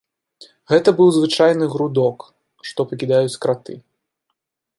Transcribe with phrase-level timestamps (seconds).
[0.71, 2.17] Гэта быў звычайны грудок,
[2.71, 3.73] што пакідаюць краты.